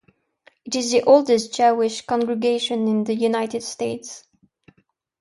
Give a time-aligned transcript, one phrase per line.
[0.65, 4.23] It is the oldest Jewish congregation in the United States.